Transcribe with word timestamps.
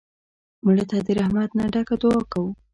مړه 0.65 0.83
ته 0.89 0.97
د 1.05 1.07
رحمت 1.19 1.49
نه 1.57 1.65
ډکه 1.73 1.95
دعا 2.01 2.19
کوو 2.31 2.49